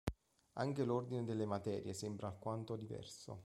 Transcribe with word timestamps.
Anche 0.53 0.83
l'ordine 0.83 1.23
delle 1.25 1.45
materie 1.45 1.93
sembra 1.93 2.25
alquanto 2.29 2.75
diverso. 2.75 3.39